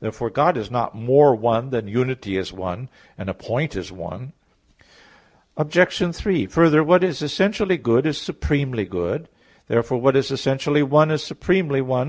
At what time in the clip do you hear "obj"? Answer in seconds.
5.56-6.12